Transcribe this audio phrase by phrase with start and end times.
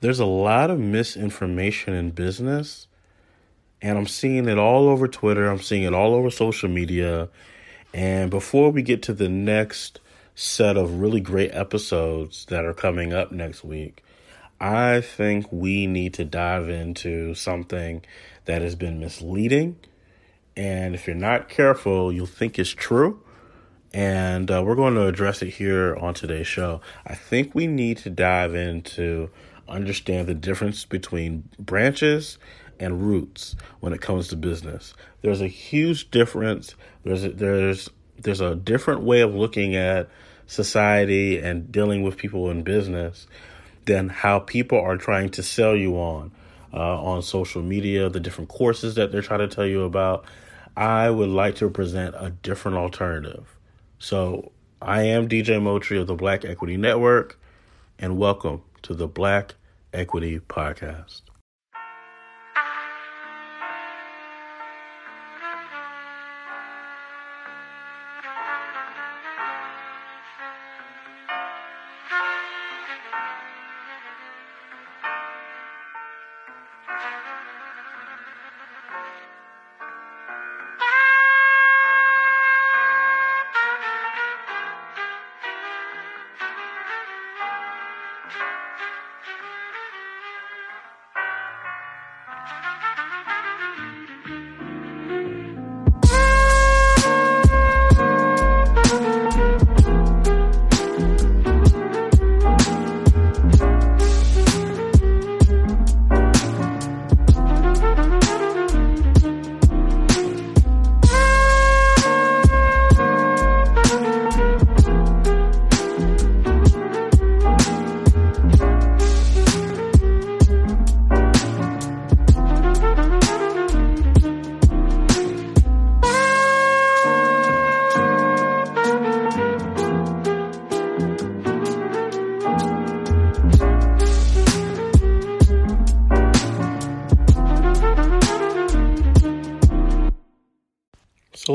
[0.00, 2.86] there's a lot of misinformation in business,
[3.82, 5.48] and I'm seeing it all over Twitter.
[5.48, 7.28] I'm seeing it all over social media.
[7.94, 10.00] And before we get to the next
[10.34, 14.04] set of really great episodes that are coming up next week,
[14.60, 18.04] I think we need to dive into something
[18.44, 19.76] that has been misleading.
[20.56, 23.22] And if you're not careful, you'll think it's true.
[23.92, 26.80] And uh, we're going to address it here on today's show.
[27.06, 29.30] I think we need to dive into
[29.68, 32.38] understand the difference between branches
[32.80, 34.94] and roots when it comes to business.
[35.22, 36.74] There's a huge difference.
[37.04, 40.08] There's a, there's there's a different way of looking at
[40.46, 43.26] society and dealing with people in business
[43.84, 46.32] than how people are trying to sell you on
[46.72, 50.24] uh, on social media, the different courses that they're trying to tell you about.
[50.76, 53.56] I would like to present a different alternative.
[53.98, 57.40] So I am DJ Moultrie of the Black Equity Network,
[57.98, 59.54] and welcome to the Black
[59.92, 61.22] Equity Podcast.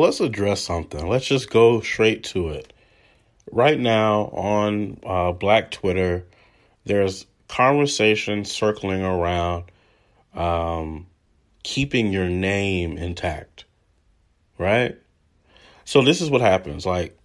[0.03, 1.07] Let's address something.
[1.07, 2.73] Let's just go straight to it.
[3.51, 6.25] Right now on uh, Black Twitter,
[6.85, 9.65] there's conversation circling around
[10.33, 11.07] um,
[11.63, 13.65] keeping your name intact,
[14.57, 14.97] right?
[15.85, 16.85] So this is what happens.
[16.85, 17.17] Like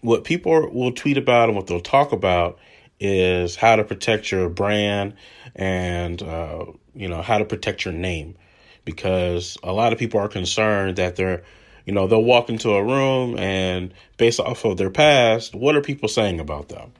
[0.00, 2.58] what people will tweet about and what they'll talk about
[3.00, 5.14] is how to protect your brand
[5.54, 6.64] and uh,
[6.94, 8.36] you know how to protect your name
[8.84, 11.42] because a lot of people are concerned that they're
[11.84, 15.80] you know, they'll walk into a room and based off of their past, what are
[15.80, 16.92] people saying about them?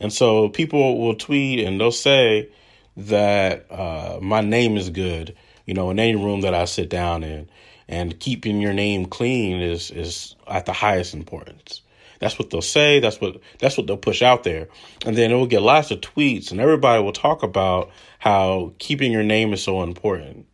[0.00, 2.48] And so people will tweet and they'll say
[2.96, 5.34] that uh, my name is good,
[5.66, 7.48] you know, in any room that I sit down in.
[7.88, 11.82] And keeping your name clean is is at the highest importance.
[12.20, 13.00] That's what they'll say.
[13.00, 14.68] That's what that's what they'll push out there,
[15.04, 19.10] and then it will get lots of tweets, and everybody will talk about how keeping
[19.10, 20.46] your name is so important.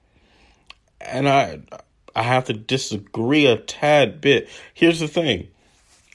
[1.01, 1.61] And I
[2.19, 4.49] I have to disagree a tad bit.
[4.75, 5.47] Here's the thing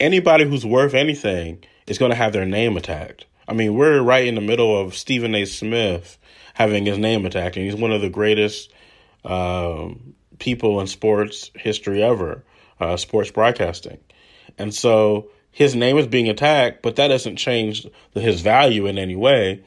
[0.02, 3.26] anybody who's worth anything is going to have their name attacked.
[3.48, 5.46] I mean, we're right in the middle of Stephen A.
[5.46, 6.18] Smith
[6.56, 8.70] having his name attacked, and he's one of the greatest
[9.24, 12.44] um, people in sports history ever,
[12.82, 14.00] uh, sports broadcasting.
[14.58, 19.16] And so his name is being attacked, but that doesn't change his value in any
[19.16, 19.64] way.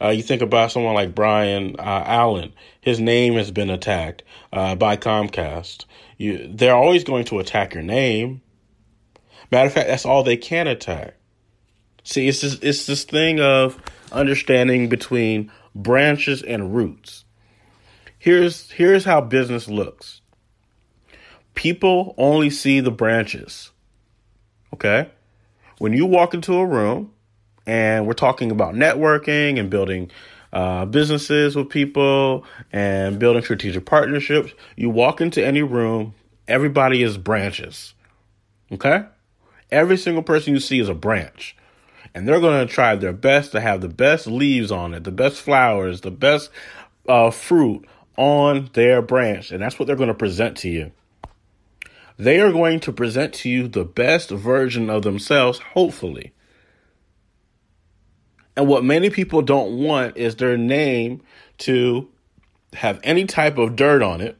[0.00, 2.52] Uh, you think about someone like Byron uh, Allen.
[2.80, 4.22] His name has been attacked
[4.52, 5.84] uh, by Comcast.
[6.16, 8.40] You, they're always going to attack your name.
[9.50, 11.16] Matter of fact, that's all they can attack.
[12.04, 13.78] See, it's this, it's this thing of
[14.10, 17.24] understanding between branches and roots.
[18.18, 20.20] Here's here's how business looks.
[21.54, 23.70] People only see the branches.
[24.74, 25.10] Okay?
[25.78, 27.12] When you walk into a room,
[27.70, 30.10] and we're talking about networking and building
[30.52, 34.52] uh, businesses with people and building strategic partnerships.
[34.74, 36.14] You walk into any room,
[36.48, 37.94] everybody is branches.
[38.72, 39.04] Okay?
[39.70, 41.54] Every single person you see is a branch.
[42.12, 45.12] And they're going to try their best to have the best leaves on it, the
[45.12, 46.50] best flowers, the best
[47.08, 49.52] uh, fruit on their branch.
[49.52, 50.90] And that's what they're going to present to you.
[52.18, 56.32] They are going to present to you the best version of themselves, hopefully.
[58.60, 61.22] And what many people don't want is their name
[61.60, 62.10] to
[62.74, 64.36] have any type of dirt on it.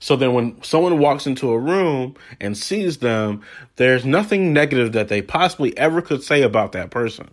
[0.00, 3.40] So then when someone walks into a room and sees them,
[3.76, 7.30] there's nothing negative that they possibly ever could say about that person.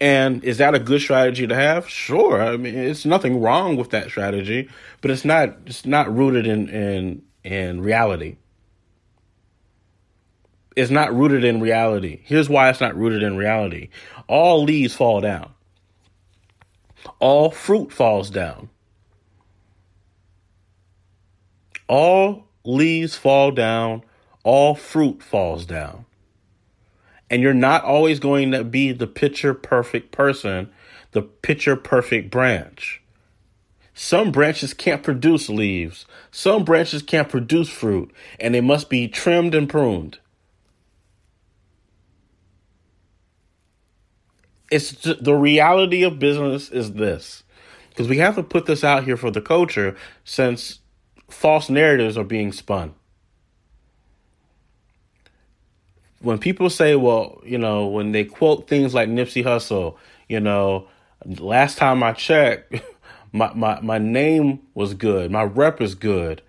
[0.00, 1.88] And is that a good strategy to have?
[1.88, 2.42] Sure.
[2.42, 4.68] I mean, it's nothing wrong with that strategy,
[5.02, 8.38] but it's not it's not rooted in in in reality.
[10.76, 12.20] It's not rooted in reality.
[12.24, 13.88] Here's why it's not rooted in reality.
[14.28, 15.50] All leaves fall down.
[17.18, 18.68] All fruit falls down.
[21.88, 24.02] All leaves fall down,
[24.42, 26.04] all fruit falls down.
[27.30, 30.70] And you're not always going to be the picture perfect person,
[31.12, 33.02] the picture perfect branch.
[33.94, 36.06] Some branches can't produce leaves.
[36.30, 40.18] Some branches can't produce fruit, and they must be trimmed and pruned.
[44.70, 47.44] It's just, the reality of business is this.
[47.90, 50.80] Because we have to put this out here for the culture since
[51.28, 52.94] false narratives are being spun.
[56.20, 59.96] When people say, well, you know, when they quote things like Nipsey Hussle,
[60.28, 60.88] you know,
[61.24, 62.74] last time I checked,
[63.32, 66.42] my, my, my name was good, my rep is good.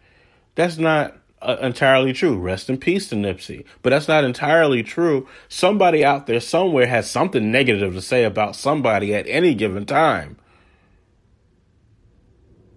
[0.55, 2.37] That's not uh, entirely true.
[2.37, 3.65] Rest in peace to Nipsey.
[3.81, 5.27] But that's not entirely true.
[5.49, 10.37] Somebody out there somewhere has something negative to say about somebody at any given time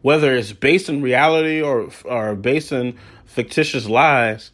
[0.03, 2.97] whether it's based in reality or or based in
[3.27, 4.51] fictitious lies,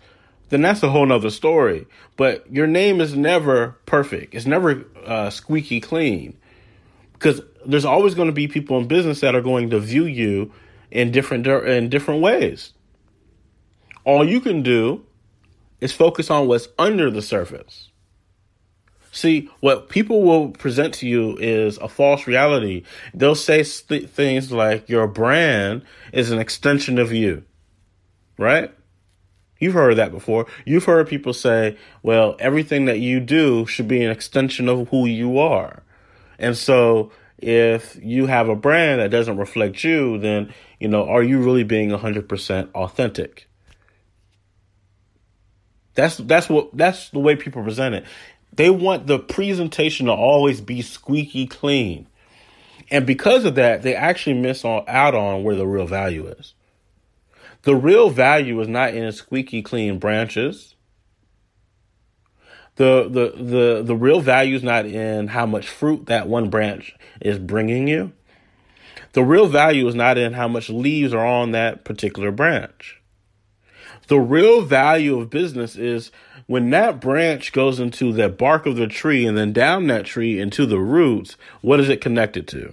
[0.48, 1.86] then that's a whole nother story.
[2.16, 4.34] But your name is never perfect.
[4.34, 6.36] It's never uh, squeaky clean
[7.12, 10.52] because there's always going to be people in business that are going to view you
[10.90, 12.72] in different in different ways.
[14.06, 15.04] All you can do
[15.80, 17.90] is focus on what's under the surface.
[19.10, 22.84] See, what people will present to you is a false reality.
[23.12, 25.82] They'll say st- things like your brand
[26.12, 27.42] is an extension of you,
[28.38, 28.72] right?
[29.58, 30.46] You've heard that before.
[30.64, 35.06] You've heard people say, well, everything that you do should be an extension of who
[35.06, 35.82] you are.
[36.38, 41.24] And so if you have a brand that doesn't reflect you, then, you know, are
[41.24, 43.48] you really being 100% authentic?
[45.96, 48.04] That's that's what that's the way people present it.
[48.52, 52.06] They want the presentation to always be squeaky clean.
[52.90, 56.54] And because of that, they actually miss on, out on where the real value is.
[57.62, 60.76] The real value is not in squeaky clean branches.
[62.76, 66.94] The, the, the, the real value is not in how much fruit that one branch
[67.20, 68.12] is bringing you.
[69.14, 73.00] The real value is not in how much leaves are on that particular branch.
[74.08, 76.12] The real value of business is
[76.46, 80.38] when that branch goes into the bark of the tree and then down that tree
[80.38, 82.72] into the roots, what is it connected to?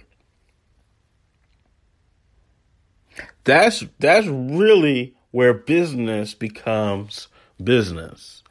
[3.42, 7.28] That's that's really where business becomes
[7.62, 8.42] business.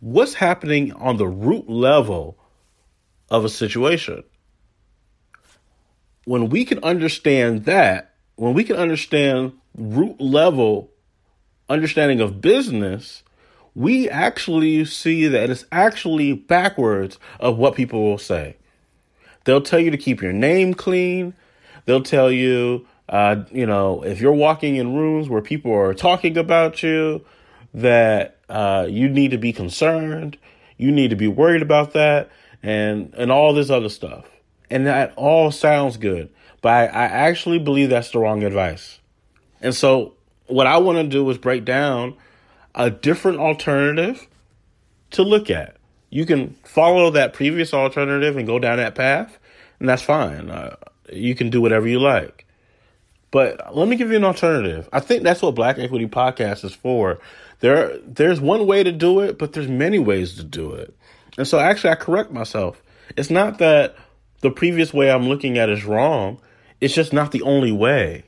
[0.00, 2.38] What's happening on the root level
[3.30, 4.24] of a situation?
[6.24, 10.90] When we can understand that, when we can understand root level
[11.68, 13.22] understanding of business,
[13.74, 18.56] we actually see that it's actually backwards of what people will say.
[19.44, 21.34] They'll tell you to keep your name clean.
[21.84, 26.38] They'll tell you, uh, you know, if you're walking in rooms where people are talking
[26.38, 27.24] about you,
[27.74, 30.38] that uh, you need to be concerned.
[30.78, 32.30] You need to be worried about that,
[32.62, 34.24] and and all this other stuff.
[34.70, 36.30] And that all sounds good,
[36.62, 38.98] but I, I actually believe that's the wrong advice.
[39.60, 40.13] And so,
[40.46, 42.16] what I want to do is break down
[42.74, 44.26] a different alternative
[45.12, 45.76] to look at.
[46.10, 49.38] You can follow that previous alternative and go down that path,
[49.80, 50.50] and that's fine.
[50.50, 50.76] Uh,
[51.12, 52.46] you can do whatever you like.
[53.30, 54.88] But let me give you an alternative.
[54.92, 57.18] I think that's what Black Equity Podcast is for.
[57.60, 60.94] There, there's one way to do it, but there's many ways to do it.
[61.36, 62.80] And so actually, I correct myself.
[63.16, 63.96] It's not that
[64.40, 66.40] the previous way I'm looking at is wrong.
[66.80, 68.24] It's just not the only way.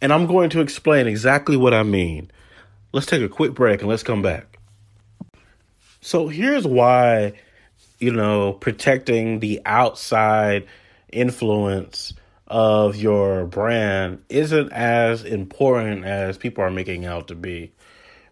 [0.00, 2.30] And I'm going to explain exactly what I mean.
[2.92, 4.58] Let's take a quick break and let's come back.
[6.00, 7.34] So here's why,
[7.98, 10.66] you know, protecting the outside
[11.12, 12.12] influence
[12.46, 17.72] of your brand isn't as important as people are making out to be.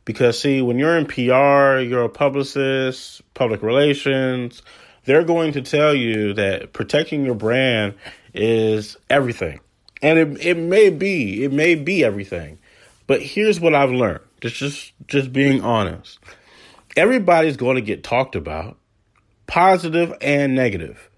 [0.04, 4.62] Because, see, when you're in PR, you're a publicist, public relations,
[5.04, 7.94] they're going to tell you that protecting your brand
[8.32, 9.60] is everything.
[10.06, 12.60] And it, it may be, it may be everything.
[13.08, 16.20] But here's what I've learned just just just being honest.
[16.96, 18.78] Everybody's going to get talked about,
[19.48, 21.10] positive and negative.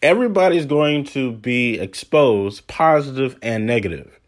[0.00, 4.18] Everybody's going to be exposed, positive and negative.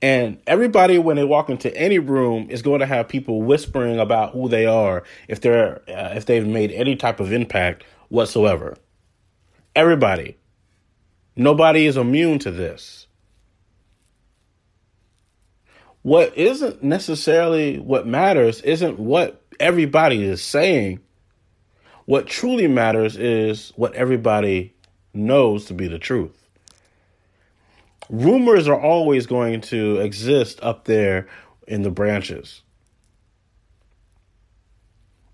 [0.00, 4.34] And everybody, when they walk into any room, is going to have people whispering about
[4.34, 8.76] who they are if they're uh, if they've made any type of impact whatsoever.
[9.74, 10.36] Everybody,
[11.36, 13.06] nobody is immune to this.
[16.02, 21.00] What isn't necessarily what matters isn't what everybody is saying.
[22.04, 24.74] What truly matters is what everybody
[25.14, 26.44] knows to be the truth
[28.10, 31.28] rumors are always going to exist up there
[31.66, 32.62] in the branches.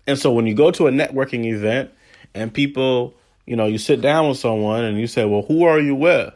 [0.07, 1.91] And so when you go to a networking event
[2.33, 3.13] and people,
[3.51, 6.33] you know, you sit down with someone and you say, Well, who are you with?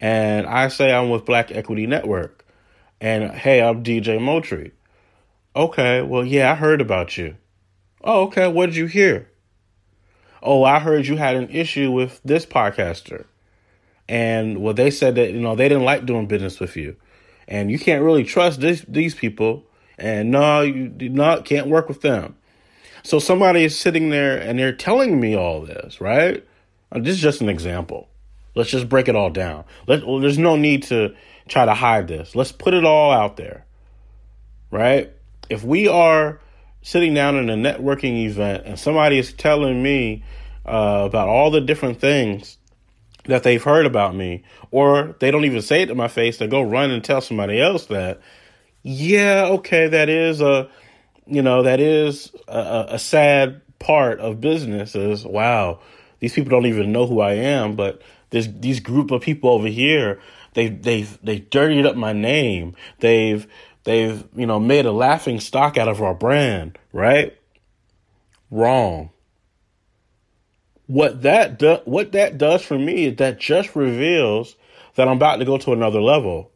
[0.00, 2.44] And I say, I'm with Black Equity Network.
[3.00, 4.72] And hey, I'm DJ Moultrie.
[5.56, 7.36] Okay, well, yeah, I heard about you.
[8.04, 9.30] Oh, okay, what did you hear?
[10.42, 13.24] Oh, I heard you had an issue with this podcaster
[14.08, 16.96] and well, they said that you know they didn't like doing business with you,
[17.48, 19.64] and you can't really trust this, these people,
[19.96, 22.36] and no, you do not can't work with them.
[23.02, 26.44] So somebody is sitting there and they're telling me all this, right?
[26.90, 28.08] Uh, this is just an example.
[28.54, 29.64] Let's just break it all down.
[29.86, 31.14] Let, well, there's no need to
[31.48, 32.36] try to hide this.
[32.36, 33.64] Let's put it all out there,
[34.70, 35.10] right?
[35.48, 36.40] If we are
[36.82, 40.22] sitting down in a networking event and somebody is telling me
[40.66, 42.58] uh, about all the different things
[43.24, 46.38] that they've heard about me, or they don't even say it to my face.
[46.38, 48.20] They go run and tell somebody else that,
[48.82, 50.68] yeah, okay, that is a,
[51.26, 54.94] you know, that is a, a sad part of business.
[54.94, 55.80] Is wow,
[56.20, 59.68] these people don't even know who I am, but this these group of people over
[59.68, 60.20] here,
[60.54, 62.74] they've they've they've dirtied up my name.
[63.00, 63.46] They've
[63.84, 67.36] they've you know made a laughing stock out of our brand, right?
[68.50, 69.10] Wrong
[70.92, 74.56] what that do, what that does for me is that just reveals
[74.94, 76.50] that I'm about to go to another level.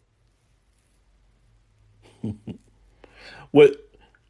[3.51, 3.86] what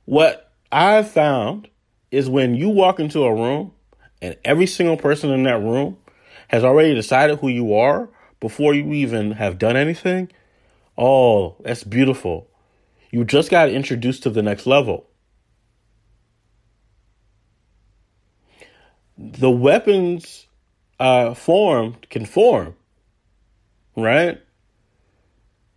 [0.06, 1.68] what I've found
[2.10, 3.72] is when you walk into a room
[4.22, 5.98] and every single person in that room
[6.48, 8.08] has already decided who you are
[8.40, 10.30] before you even have done anything.
[10.96, 12.48] Oh, that's beautiful.
[13.10, 15.06] You just got introduced to the next level.
[19.18, 20.46] the weapons
[21.00, 22.74] uh, form can form,
[23.96, 24.40] right?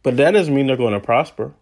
[0.04, 1.54] But that doesn't mean they're going to prosper.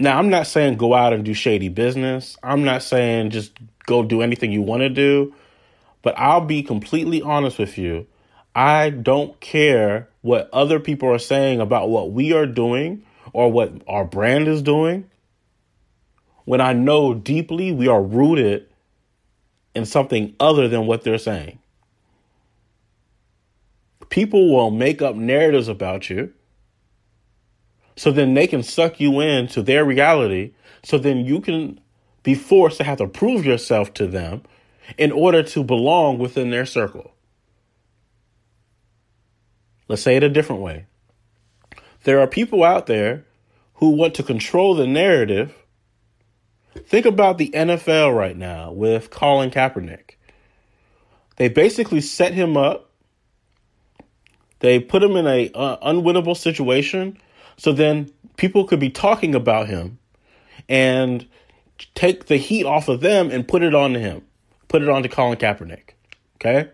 [0.00, 2.38] Now, I'm not saying go out and do shady business.
[2.42, 3.52] I'm not saying just
[3.84, 5.34] go do anything you want to do.
[6.00, 8.06] But I'll be completely honest with you.
[8.54, 13.04] I don't care what other people are saying about what we are doing
[13.34, 15.10] or what our brand is doing
[16.46, 18.68] when I know deeply we are rooted
[19.74, 21.58] in something other than what they're saying.
[24.08, 26.32] People will make up narratives about you
[27.96, 31.80] so then they can suck you into their reality so then you can
[32.22, 34.42] be forced to have to prove yourself to them
[34.98, 37.12] in order to belong within their circle.
[39.88, 40.86] Let's say it a different way.
[42.04, 43.24] There are people out there
[43.74, 45.54] who want to control the narrative
[46.74, 50.16] Think about the NFL right now with Colin Kaepernick.
[51.36, 52.90] They basically set him up.
[54.60, 57.18] They put him in a uh, unwinnable situation,
[57.60, 59.98] so then people could be talking about him
[60.66, 61.26] and
[61.94, 64.22] take the heat off of them and put it on him,
[64.68, 65.90] put it on to Colin Kaepernick.
[66.36, 66.70] Okay,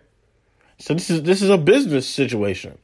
[0.77, 2.77] so this is this is a business situation,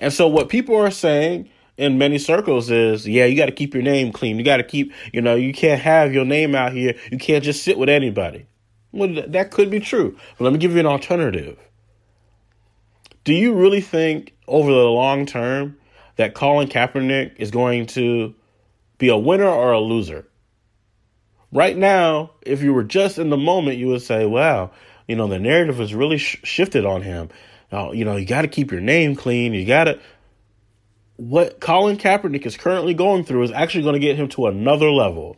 [0.00, 3.72] and so what people are saying in many circles is yeah you got to keep
[3.72, 4.36] your name clean.
[4.36, 6.96] You got to keep you know you can't have your name out here.
[7.12, 8.46] You can't just sit with anybody.
[8.90, 10.18] Well that could be true.
[10.38, 11.56] But let me give you an alternative.
[13.22, 15.76] Do you really think over the long term
[16.16, 18.34] that Colin Kaepernick is going to
[18.98, 20.26] be a winner or a loser
[21.52, 24.70] right now if you were just in the moment you would say wow
[25.08, 27.28] you know the narrative has really sh- shifted on him
[27.72, 29.98] oh, you know you got to keep your name clean you got to
[31.16, 34.90] what Colin Kaepernick is currently going through is actually going to get him to another
[34.90, 35.36] level.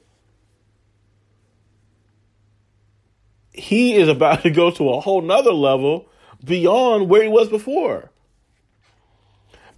[3.52, 6.08] He is about to go to a whole nother level
[6.42, 8.10] beyond where he was before.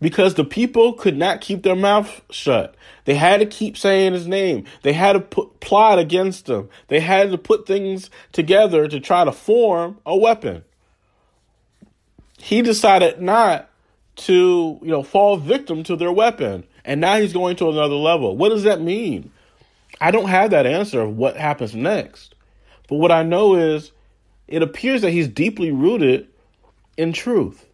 [0.01, 2.75] Because the people could not keep their mouth shut.
[3.07, 4.65] They had to keep saying his name.
[4.83, 6.69] They had to put plot against him.
[6.89, 10.65] They had to put things together to try to form a weapon.
[12.39, 13.71] He decided not
[14.17, 16.65] to, you know, fall victim to their weapon.
[16.85, 18.37] And now he's going to another level.
[18.37, 19.31] What does that mean?
[20.01, 22.35] I don't have that answer of what happens next.
[22.89, 23.93] But what I know is
[24.47, 26.29] it appears that he's deeply rooted
[26.97, 27.66] in truth.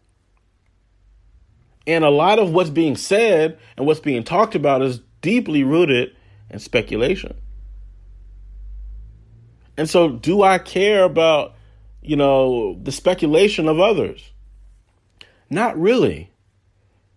[1.87, 6.15] And a lot of what's being said and what's being talked about is deeply rooted
[6.51, 7.35] in speculation.
[9.77, 11.55] And so, do I care about,
[12.03, 14.31] you know, the speculation of others?
[15.49, 16.31] Not really.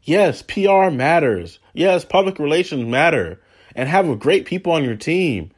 [0.03, 1.59] Yes, PR matters.
[1.73, 3.41] Yes, public relations matter.
[3.75, 5.51] And have great people on your team.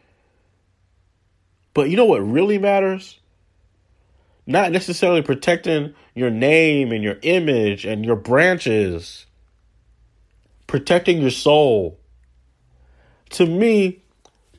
[1.74, 3.20] But you know what really matters?
[4.48, 9.26] Not necessarily protecting your name and your image and your branches,
[10.68, 12.00] protecting your soul.
[13.32, 14.02] To me,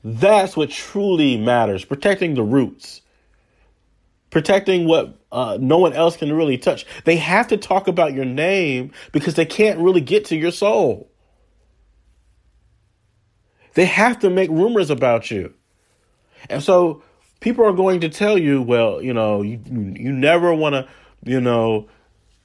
[0.04, 3.00] that's what truly matters protecting the roots,
[4.30, 6.84] protecting what uh, no one else can really touch.
[7.04, 11.10] They have to talk about your name because they can't really get to your soul.
[13.72, 15.54] They have to make rumors about you.
[16.50, 17.02] And so
[17.40, 20.88] people are going to tell you, well, you know, you you never want to,
[21.24, 21.88] you know,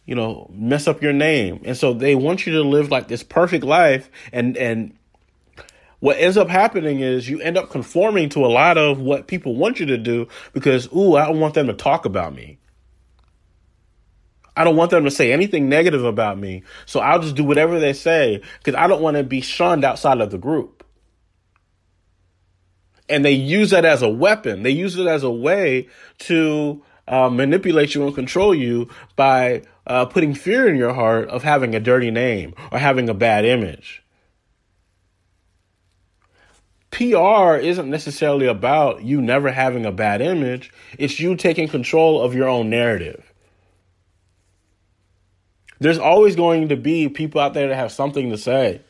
[0.05, 1.61] you know, mess up your name.
[1.65, 4.97] And so they want you to live like this perfect life and and
[5.99, 9.55] what ends up happening is you end up conforming to a lot of what people
[9.55, 12.57] want you to do because ooh, I don't want them to talk about me.
[14.55, 16.63] I don't want them to say anything negative about me.
[16.85, 20.19] So I'll just do whatever they say because I don't want to be shunned outside
[20.19, 20.72] of the group
[23.09, 24.63] and they use that as a weapon.
[24.63, 25.87] They use it as a way
[26.19, 31.43] to uh, manipulate you and control you by uh, putting fear in your heart of
[31.43, 34.03] having a dirty name or having a bad image.
[36.91, 42.35] PR isn't necessarily about you never having a bad image, it's you taking control of
[42.35, 43.33] your own narrative.
[45.79, 48.81] There's always going to be people out there that have something to say.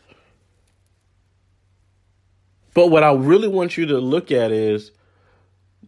[2.73, 4.91] But what I really want you to look at is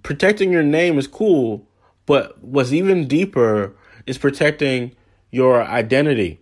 [0.04, 1.68] protecting your name is cool,
[2.06, 3.76] but what's even deeper
[4.06, 4.96] is protecting
[5.32, 6.40] your identity,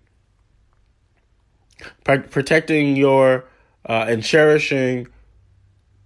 [2.04, 3.46] protecting your
[3.88, 5.08] uh, and cherishing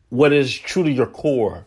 [0.10, 1.66] what is truly your core.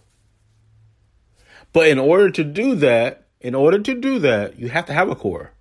[1.73, 5.09] But in order to do that, in order to do that, you have to have
[5.09, 5.53] a core.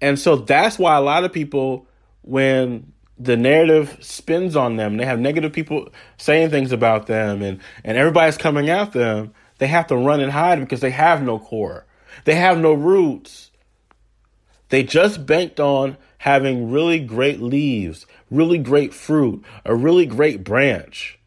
[0.00, 1.86] And so that's why a lot of people,
[2.22, 4.96] when the narrative spins on them.
[4.96, 9.34] They have negative people saying things about them and, and everybody's coming at them.
[9.58, 11.86] They have to run and hide because they have no core.
[12.24, 13.50] They have no roots.
[14.68, 21.18] They just banked on having really great leaves, really great fruit, a really great branch.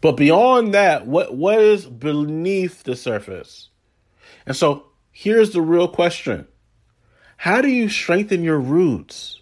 [0.00, 3.70] But beyond that, what, what is beneath the surface?
[4.46, 6.46] And so here's the real question
[7.38, 9.40] how do you strengthen your roots?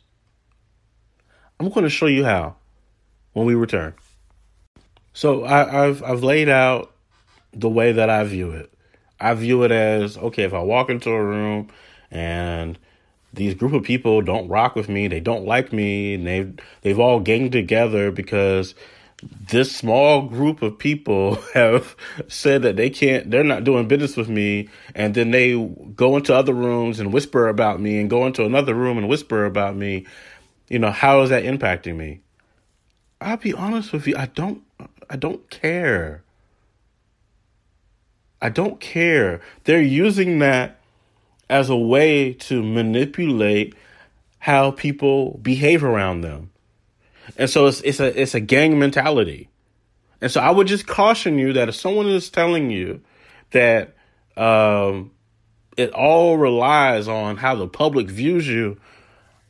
[1.59, 2.57] I'm going to show you how
[3.33, 3.95] when we return.
[5.15, 6.93] So I, have I've laid out
[7.55, 8.71] the way that I view it.
[9.19, 11.71] I view it as okay if I walk into a room
[12.11, 12.79] and
[13.33, 17.01] these group of people don't rock with me, they don't like me, and they've they've
[17.01, 18.75] all ganged together because
[19.23, 21.97] this small group of people have
[22.29, 24.69] said that they can't they're not doing business with me.
[24.95, 25.55] And then they
[25.95, 29.45] go into other rooms and whisper about me and go into another room and whisper
[29.45, 30.07] about me.
[30.69, 32.21] You know how is that impacting me?
[33.21, 34.63] I'll be honest with you i don't
[35.09, 36.23] i don't care.
[38.43, 39.41] I don't care.
[39.65, 40.79] They're using that
[41.49, 43.75] as a way to manipulate
[44.39, 46.51] how people behave around them
[47.37, 49.49] and so it's it's a it's a gang mentality.
[50.21, 53.03] And so I would just caution you that if someone is telling you
[53.51, 53.95] that
[54.37, 55.11] um,
[55.77, 58.79] it all relies on how the public views you,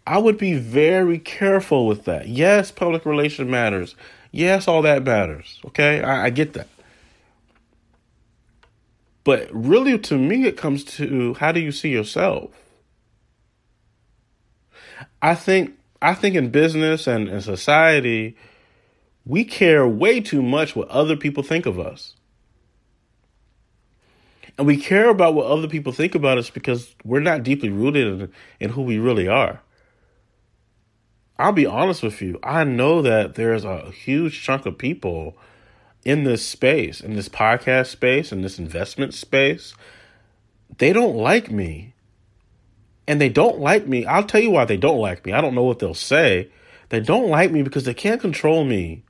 [0.07, 2.29] I would be very careful with that.
[2.29, 3.95] Yes, public relation matters.
[4.33, 5.61] Yes, all that matters.
[5.67, 6.69] Okay, I, I get that.
[9.25, 12.51] But really, to me, it comes to how do you see yourself?
[15.21, 18.37] I think I think in business and in society,
[19.25, 22.15] we care way too much what other people think of us.
[24.57, 28.07] And we care about what other people think about us because we're not deeply rooted
[28.07, 29.63] in, in who we really are.
[31.41, 32.39] I'll be honest with you.
[32.41, 35.37] I know that there's a huge chunk of people
[36.05, 39.75] in this space, in this podcast space, in this investment space.
[40.79, 41.95] They don't like me
[43.07, 44.05] and they don't like me.
[44.05, 45.33] I'll tell you why they don't like me.
[45.33, 46.51] I don't know what they'll say.
[46.89, 49.05] They don't like me because they can't control me.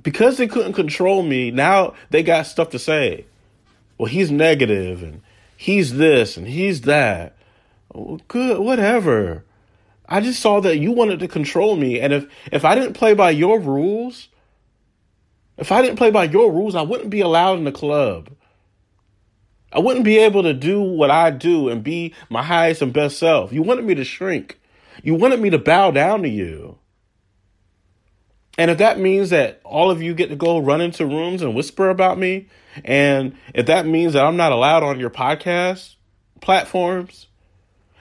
[0.00, 3.26] Because they couldn't control me, now they got stuff to say.
[3.98, 5.20] Well, he's negative and
[5.56, 7.36] he's this and he's that.
[8.28, 9.44] Good, whatever.
[10.08, 13.14] I just saw that you wanted to control me, and if if I didn't play
[13.14, 14.28] by your rules,
[15.56, 18.30] if I didn't play by your rules, I wouldn't be allowed in the club.
[19.72, 23.18] I wouldn't be able to do what I do and be my highest and best
[23.18, 23.52] self.
[23.52, 24.58] You wanted me to shrink.
[25.02, 26.78] You wanted me to bow down to you.
[28.58, 31.54] And if that means that all of you get to go run into rooms and
[31.54, 32.48] whisper about me,
[32.84, 35.94] and if that means that I'm not allowed on your podcast
[36.40, 37.28] platforms,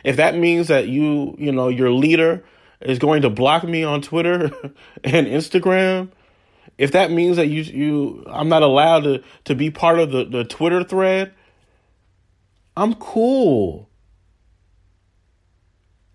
[0.04, 2.44] if that means that you, you know, your leader
[2.82, 4.52] is going to block me on Twitter
[5.04, 6.10] and Instagram,
[6.78, 10.24] if that means that you you I'm not allowed to to be part of the,
[10.26, 11.34] the Twitter thread,
[12.80, 13.90] I'm cool.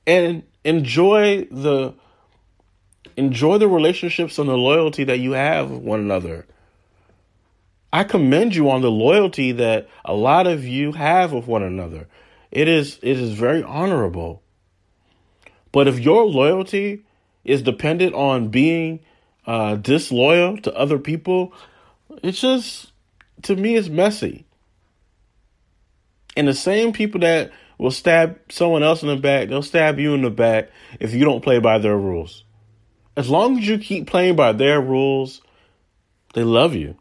[0.06, 1.92] And enjoy the
[3.18, 6.46] enjoy the relationships and the loyalty that you have with one another.
[7.92, 12.08] I commend you on the loyalty that a lot of you have with one another.
[12.50, 14.42] It is it is very honorable.
[15.70, 17.04] But if your loyalty
[17.44, 19.00] is dependent on being
[19.46, 21.52] uh, disloyal to other people,
[22.22, 22.90] it's just
[23.42, 24.46] to me it's messy.
[26.36, 30.14] And the same people that will stab someone else in the back, they'll stab you
[30.14, 30.70] in the back
[31.00, 32.44] if you don't play by their rules.
[33.16, 35.40] As long as you keep playing by their rules,
[36.34, 36.96] they love you.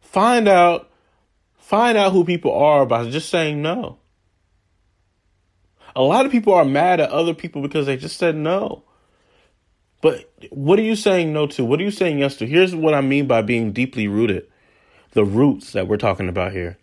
[0.00, 0.90] Find out
[1.56, 3.98] find out who people are by just saying no.
[5.96, 8.82] A lot of people are mad at other people because they just said no.
[10.02, 11.64] But what are you saying no to?
[11.64, 12.46] What are you saying yes to?
[12.46, 14.46] Here's what I mean by being deeply rooted.
[15.12, 16.76] The roots that we're talking about here.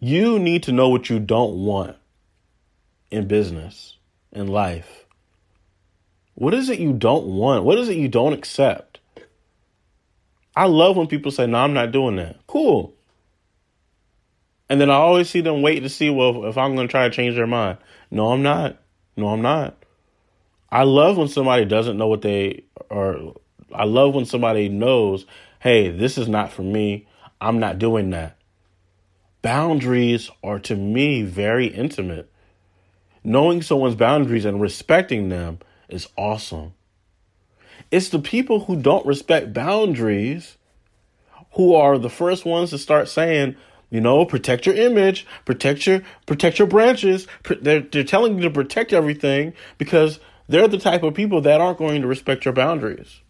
[0.00, 1.96] You need to know what you don't want
[3.10, 3.96] in business,
[4.32, 5.06] in life.
[6.34, 7.64] What is it you don't want?
[7.64, 9.00] What is it you don't accept?
[10.54, 12.36] I love when people say, No, I'm not doing that.
[12.46, 12.94] Cool.
[14.68, 17.08] And then I always see them wait to see, well, if I'm going to try
[17.08, 17.78] to change their mind.
[18.10, 18.76] No, I'm not.
[19.16, 19.82] No, I'm not.
[20.70, 23.16] I love when somebody doesn't know what they are.
[23.74, 25.26] I love when somebody knows,
[25.58, 27.08] hey, this is not for me.
[27.40, 28.37] I'm not doing that.
[29.42, 32.30] Boundaries are to me very intimate.
[33.22, 36.74] Knowing someone's boundaries and respecting them is awesome.
[37.90, 40.56] It's the people who don't respect boundaries
[41.52, 43.56] who are the first ones to start saying,
[43.90, 47.26] you know, protect your image, protect your protect your branches.
[47.60, 51.78] They're they're telling you to protect everything because they're the type of people that aren't
[51.78, 53.20] going to respect your boundaries.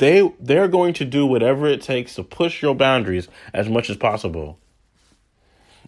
[0.00, 3.98] They they're going to do whatever it takes to push your boundaries as much as
[3.98, 4.58] possible.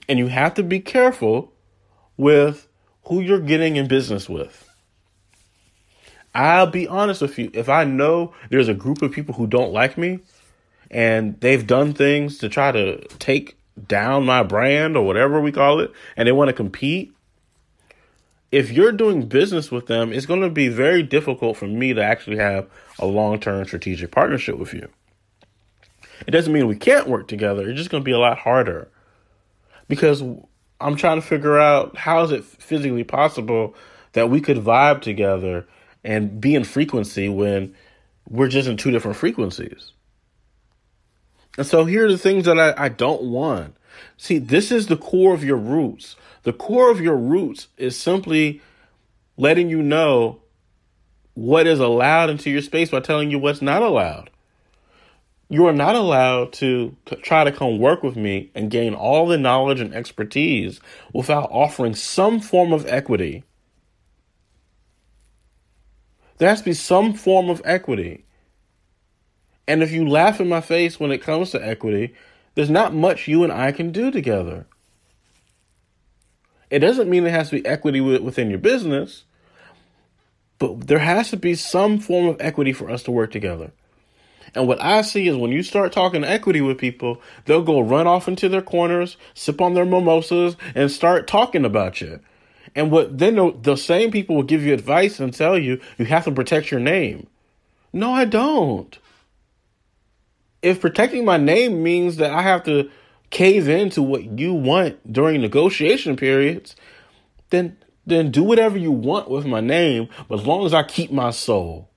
[0.07, 1.53] And you have to be careful
[2.19, 2.69] with
[3.05, 4.69] who you're getting in business with.
[6.35, 7.51] I'll be honest with you.
[7.55, 10.21] If I know there's a group of people who don't like me
[10.91, 13.57] and they've done things to try to take
[13.89, 17.15] down my brand or whatever we call it, and they want to compete,
[18.53, 22.05] if you're doing business with them, it's going to be very difficult for me to
[22.05, 24.89] actually have a long term strategic partnership with you.
[26.27, 28.89] It doesn't mean we can't work together, it's just going to be a lot harder
[29.89, 30.23] because
[30.81, 33.75] I'm trying to figure out how is it physically possible
[34.13, 35.67] that we could vibe together
[36.05, 37.75] and be in frequency when
[38.29, 39.93] we're just in two different frequencies.
[41.59, 43.77] And so here are the things that I, I don't want.
[44.17, 46.17] See, this is the core of your roots.
[46.45, 48.63] The core of your roots is simply
[49.37, 50.41] letting you know
[51.35, 54.31] what is allowed into your space by telling you what's not allowed.
[55.49, 59.37] You are not allowed to try to come work with me and gain all the
[59.37, 60.81] knowledge and expertise
[61.13, 63.45] without offering some form of equity.
[66.39, 68.25] There has to be some form of equity.
[69.67, 72.15] And if you laugh in my face when it comes to equity,
[72.55, 74.67] there's not much you and I can do together.
[76.71, 79.25] It doesn't mean there has to be equity within your business,
[80.59, 83.73] but there has to be some form of equity for us to work together.
[84.55, 88.07] And what I see is when you start talking equity with people, they'll go run
[88.07, 92.21] off into their corners, sip on their mimosas, and start talking about you.
[92.75, 96.07] And what then the, the same people will give you advice and tell you you
[96.07, 97.27] have to protect your name.
[97.93, 98.99] No, I don't.
[100.63, 102.89] If protecting my name means that I have to
[103.31, 106.77] cave into what you want during negotiation periods,
[107.51, 111.13] then then do whatever you want with my name, but as long as I keep
[111.13, 111.89] my soul.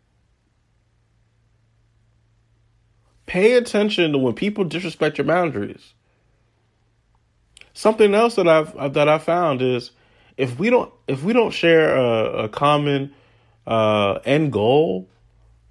[3.26, 5.94] Pay attention to when people disrespect your boundaries.
[7.74, 9.92] Something else that I've that I found is
[10.38, 13.14] if we don't if we don't share a, a common
[13.68, 15.10] uh, end goal,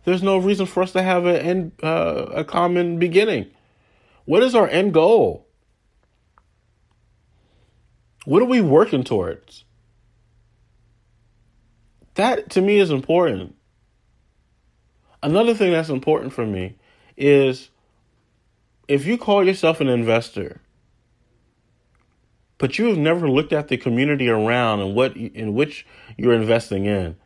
[0.04, 3.50] there's no reason for us to have an end, uh, a common beginning.
[4.24, 5.46] What is our end goal?
[8.24, 9.64] What are we working towards?
[12.14, 13.56] That to me is important.
[15.22, 16.76] Another thing that's important for me
[17.16, 17.70] is
[18.88, 20.60] if you call yourself an investor,
[22.58, 25.86] but you have never looked at the community around and what in which
[26.16, 27.16] you're investing in,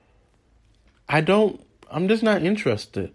[1.09, 1.61] I don't.
[1.91, 3.13] I'm just not interested.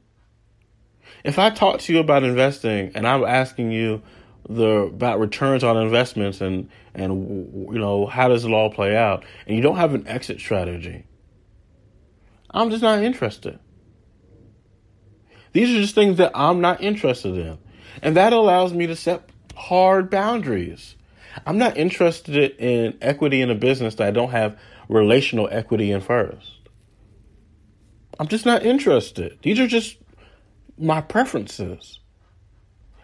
[1.24, 4.02] If I talk to you about investing and I'm asking you
[4.50, 9.24] the about returns on investments and and you know how does it all play out,
[9.48, 11.06] and you don't have an exit strategy,
[12.52, 13.60] I'm just not interested.
[15.54, 17.58] These are just things that I'm not interested in.
[18.02, 20.96] And that allows me to set hard boundaries.
[21.46, 24.60] I'm not interested in equity in a business that I don't have
[24.90, 26.53] relational equity in first.
[28.20, 29.38] I'm just not interested.
[29.42, 29.98] These are just
[30.78, 32.00] my preferences.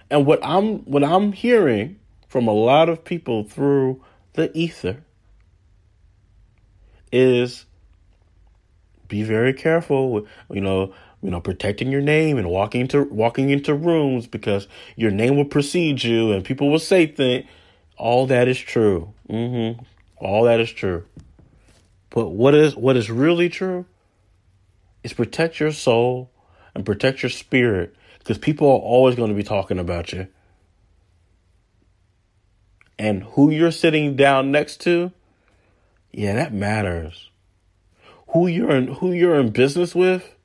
[0.10, 5.04] And what I'm what I'm hearing from a lot of people through the ether
[7.12, 7.66] is
[9.08, 10.12] be very careful.
[10.12, 14.68] With, you know, you know, protecting your name and walking into walking into rooms because
[14.96, 17.46] your name will precede you and people will say things.
[17.98, 19.14] All that is true.
[19.30, 19.82] Mm-hmm.
[20.18, 21.06] All that is true.
[22.10, 23.86] But what is what is really true
[25.04, 26.32] is protect your soul
[26.76, 30.28] and protect your spirit because people are always going to be talking about you.
[32.98, 35.12] And who you're sitting down next to,
[36.12, 37.30] yeah, that matters.
[38.30, 40.36] Who you're in, who you're in business with,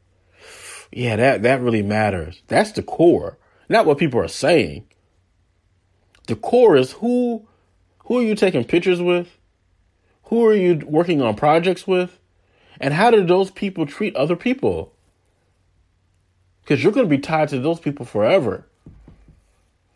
[0.92, 2.42] yeah, that, that really matters.
[2.46, 3.38] That's the core,
[3.68, 4.86] not what people are saying.
[6.28, 7.46] The core is who,
[8.06, 9.36] who are you taking pictures with?
[10.24, 12.18] Who are you working on projects with?
[12.80, 14.92] And how do those people treat other people?
[16.62, 18.66] Because you're going to be tied to those people forever.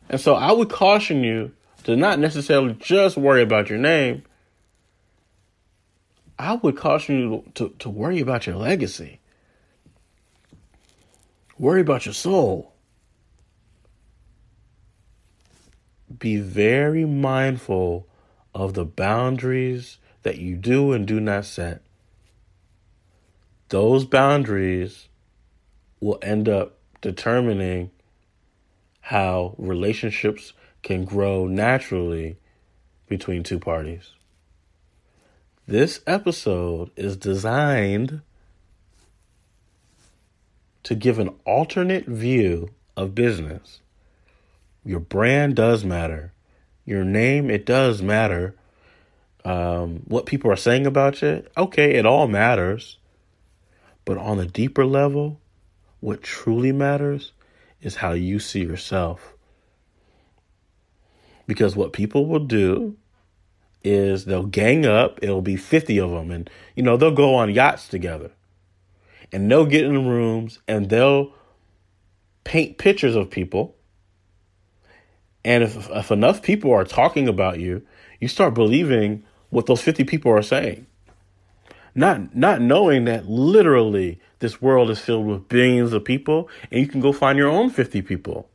[0.09, 1.53] And so I would caution you
[1.85, 4.23] to not necessarily just worry about your name.
[6.38, 9.21] I would caution you to, to worry about your legacy.
[11.59, 12.73] Worry about your soul.
[16.17, 18.07] Be very mindful
[18.55, 21.83] of the boundaries that you do and do not set.
[23.69, 25.09] Those boundaries
[26.01, 27.91] will end up determining
[29.01, 30.53] how relationships
[30.83, 32.37] can grow naturally
[33.09, 34.13] between two parties.
[35.67, 38.23] This episode is designed
[40.83, 43.81] to give an alternate view of business.
[44.85, 46.33] Your brand does matter.
[46.87, 48.55] Your name, it does matter.
[49.45, 52.98] Um, what people are saying about you, okay, it all matters.
[54.09, 55.38] But on a deeper level,
[56.01, 57.33] what truly matters
[57.83, 59.35] is how you see yourself.
[61.47, 62.97] Because what people will do
[63.85, 67.53] is they'll gang up, it'll be 50 of them, and you know, they'll go on
[67.53, 68.31] yachts together
[69.31, 71.35] and they'll get in rooms and they'll
[72.44, 73.77] paint pictures of people.
[75.44, 77.83] And if, if enough people are talking about you,
[78.21, 80.87] you start believing what those 50 people are saying.
[81.94, 86.87] Not not knowing that literally this world is filled with billions of people and you
[86.87, 88.48] can go find your own 50 people.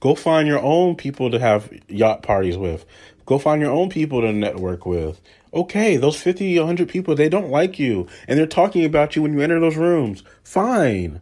[0.00, 2.84] Go find your own people to have yacht parties with.
[3.24, 5.20] Go find your own people to network with.
[5.54, 9.32] Okay, those 50, 100 people, they don't like you and they're talking about you when
[9.32, 10.24] you enter those rooms.
[10.42, 11.20] Fine.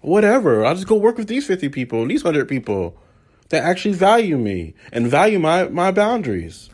[0.00, 0.64] Whatever.
[0.64, 2.96] I'll just go work with these 50 people, these 100 people
[3.50, 6.70] that actually value me and value my, my boundaries.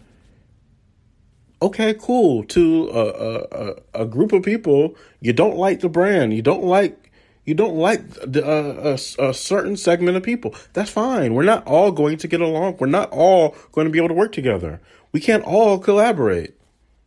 [1.65, 2.45] Okay, cool.
[2.45, 7.11] To a, a, a group of people, you don't like the brand, you don't like
[7.47, 10.55] you don't like the, uh, a, a certain segment of people.
[10.75, 11.33] That's fine.
[11.33, 12.77] We're not all going to get along.
[12.79, 14.83] We're not all going to be able to work together.
[15.13, 16.55] We can't all collaborate.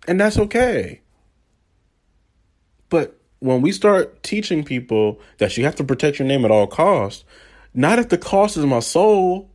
[0.07, 1.01] And that's okay.
[2.89, 6.65] But when we start teaching people that you have to protect your name at all
[6.65, 7.25] costs,
[7.75, 9.51] not if the cost is my soul,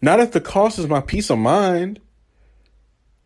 [0.00, 2.00] not if the cost is my peace of mind.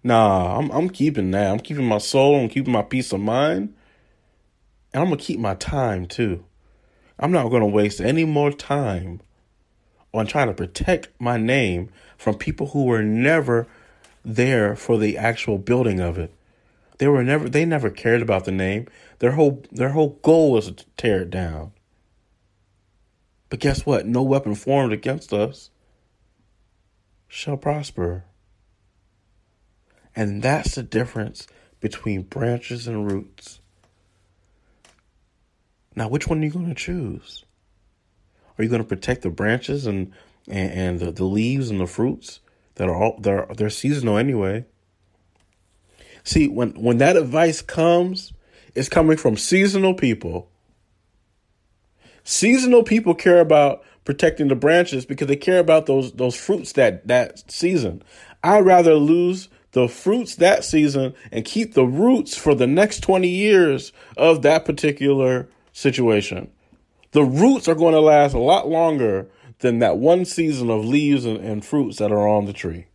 [0.07, 1.51] Nah, I'm I'm keeping that.
[1.51, 3.75] I'm keeping my soul, I'm keeping my peace of mind.
[4.93, 6.45] And I'm gonna keep my time too.
[7.19, 9.23] I'm not gonna waste any more time
[10.13, 11.89] on trying to protect my name
[12.19, 13.67] from people who were never
[14.25, 16.33] there for the actual building of it.
[16.99, 18.87] They were never they never cared about the name.
[19.21, 21.73] Their whole their whole goal was to tear it down.
[23.49, 24.07] But guess what?
[24.07, 25.71] No weapon formed against us
[27.27, 28.25] shall prosper.
[30.17, 31.47] And that's the difference
[31.81, 33.61] between branches and roots.
[35.97, 37.45] Now, which one are you going to choose?
[38.59, 40.13] Are you going to protect the branches and
[40.47, 42.41] and, and the, the leaves and the fruits
[42.75, 44.65] that are all they're they're seasonal anyway?
[46.23, 48.33] See, when when that advice comes,
[48.75, 50.51] it's coming from seasonal people.
[52.23, 57.07] Seasonal people care about protecting the branches because they care about those those fruits that
[57.09, 58.03] that season.
[58.43, 63.29] I'd rather lose the fruits that season and keep the roots for the next 20
[63.29, 66.49] years of that particular situation.
[67.11, 71.25] The roots are going to last a lot longer than that one season of leaves
[71.25, 72.87] and, and fruits that are on the tree.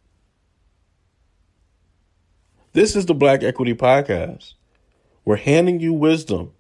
[2.72, 4.54] This is the Black Equity Podcast.
[5.26, 6.54] We're handing you wisdom.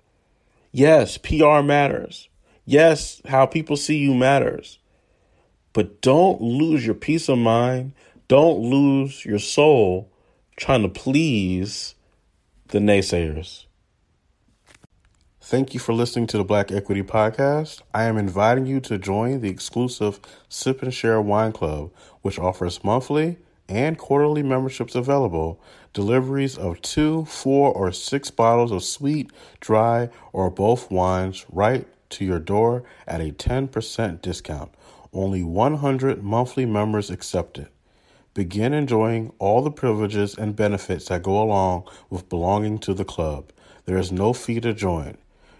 [0.71, 2.27] Yes, PR matters.
[2.65, 4.79] Yes, how people see you matters.
[5.71, 7.93] But don't lose your peace of mind.
[8.30, 10.13] Don't lose your soul
[10.56, 11.96] trying to please
[12.68, 13.65] the naysayers.
[15.42, 17.82] Thank you for listening to the Black Equity Podcast.
[17.92, 22.84] I am inviting you to join the exclusive Sip and Share Wine Club, which offers
[22.84, 25.60] monthly and quarterly memberships available,
[25.92, 32.26] deliveries of two, four, or six bottles of sweet, dry, or both wines right to
[32.26, 34.72] your door at a 10% discount.
[35.12, 37.70] Only 100 monthly members accepted.
[38.34, 43.52] Begin enjoying all the privileges and benefits that go along with belonging to the club.
[43.86, 45.18] There is no fee to join.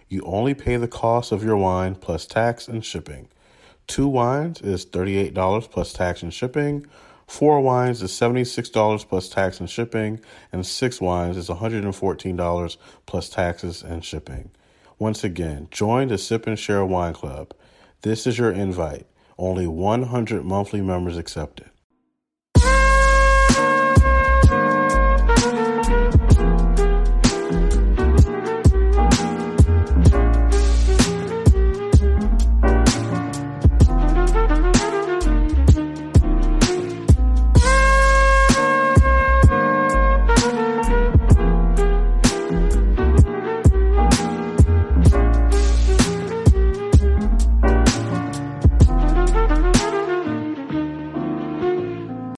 [0.08, 3.28] You only pay the cost of your wine plus tax and shipping.
[3.86, 6.86] Two wines is $38 plus tax and shipping.
[7.26, 10.20] Four wines is $76 plus tax and shipping.
[10.52, 14.50] And six wines is $114 plus taxes and shipping.
[14.98, 17.52] Once again, join the Sip and Share Wine Club.
[18.02, 19.06] This is your invite.
[19.38, 21.70] Only 100 monthly members accepted.